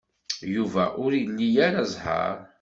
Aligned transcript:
Yuba 0.55 0.83
ur 1.03 1.11
ili 1.21 1.47
ara 1.67 1.81
zzheṛ. 1.91 2.37